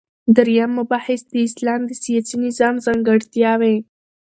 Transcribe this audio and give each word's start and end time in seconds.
دریم 0.35 0.71
مبحث: 0.79 1.21
د 1.31 1.35
اسلام 1.47 1.81
د 1.85 1.91
سیاسی 2.03 2.35
نظام 2.45 2.75
ځانګړتیاوی 2.85 3.75